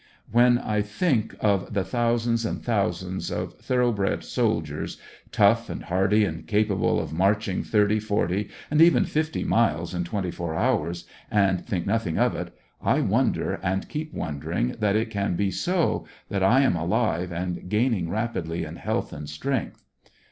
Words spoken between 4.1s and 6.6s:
soldiers, tough and hearty and